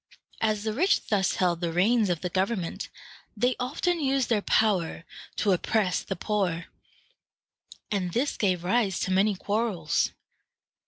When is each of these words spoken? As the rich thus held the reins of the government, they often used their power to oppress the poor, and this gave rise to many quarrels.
As 0.41 0.63
the 0.63 0.73
rich 0.73 1.09
thus 1.09 1.35
held 1.35 1.61
the 1.61 1.71
reins 1.71 2.09
of 2.09 2.21
the 2.21 2.29
government, 2.29 2.89
they 3.37 3.55
often 3.59 3.99
used 3.99 4.29
their 4.29 4.41
power 4.41 5.03
to 5.35 5.51
oppress 5.51 6.01
the 6.01 6.15
poor, 6.15 6.65
and 7.91 8.11
this 8.11 8.35
gave 8.35 8.63
rise 8.63 8.99
to 9.01 9.11
many 9.11 9.35
quarrels. 9.35 10.09